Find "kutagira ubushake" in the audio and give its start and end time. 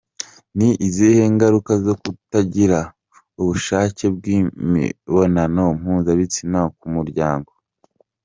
2.01-4.05